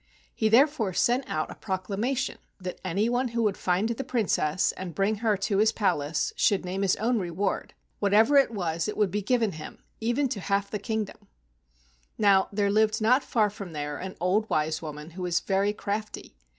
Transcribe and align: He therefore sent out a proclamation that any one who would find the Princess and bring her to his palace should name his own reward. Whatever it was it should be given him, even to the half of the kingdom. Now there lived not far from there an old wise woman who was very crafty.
He 0.33 0.49
therefore 0.49 0.93
sent 0.93 1.29
out 1.29 1.51
a 1.51 1.53
proclamation 1.53 2.39
that 2.59 2.81
any 2.83 3.07
one 3.07 3.27
who 3.27 3.43
would 3.43 3.55
find 3.55 3.87
the 3.87 4.03
Princess 4.03 4.71
and 4.71 4.95
bring 4.95 5.17
her 5.17 5.37
to 5.37 5.59
his 5.59 5.71
palace 5.71 6.33
should 6.35 6.65
name 6.65 6.81
his 6.81 6.95
own 6.95 7.19
reward. 7.19 7.75
Whatever 7.99 8.35
it 8.37 8.49
was 8.49 8.87
it 8.87 8.95
should 8.97 9.11
be 9.11 9.21
given 9.21 9.51
him, 9.51 9.83
even 9.99 10.27
to 10.29 10.39
the 10.39 10.45
half 10.45 10.65
of 10.65 10.71
the 10.71 10.79
kingdom. 10.79 11.27
Now 12.17 12.47
there 12.51 12.71
lived 12.71 12.99
not 12.99 13.23
far 13.23 13.51
from 13.51 13.73
there 13.73 13.97
an 13.97 14.15
old 14.19 14.49
wise 14.49 14.81
woman 14.81 15.11
who 15.11 15.21
was 15.21 15.39
very 15.39 15.71
crafty. 15.71 16.35